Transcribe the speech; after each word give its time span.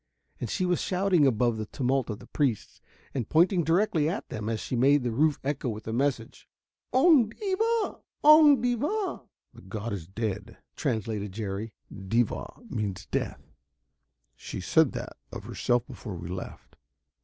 And 0.39 0.49
she 0.49 0.65
was 0.65 0.81
shouting 0.81 1.27
above 1.27 1.57
the 1.57 1.67
tumult 1.67 2.09
of 2.09 2.17
the 2.17 2.25
priests 2.25 2.81
and 3.13 3.29
pointing 3.29 3.63
directly 3.63 4.09
at 4.09 4.29
them 4.29 4.49
as 4.49 4.59
she 4.59 4.75
made 4.75 5.03
the 5.03 5.11
roof 5.11 5.39
echo 5.43 5.69
with 5.69 5.83
the 5.83 5.93
message: 5.93 6.49
"Oong 6.91 7.29
devah! 7.39 7.99
Oong 8.23 8.59
devah!" 8.63 9.21
"The 9.53 9.61
god 9.61 9.93
is 9.93 10.07
dead," 10.07 10.57
translated 10.75 11.33
Jerry. 11.33 11.75
"Devah 11.95 12.63
means 12.71 13.05
death; 13.11 13.43
she 14.35 14.59
said 14.59 14.93
that 14.93 15.17
of 15.31 15.43
herself 15.43 15.85
before 15.85 16.15
we 16.15 16.29
left. 16.29 16.77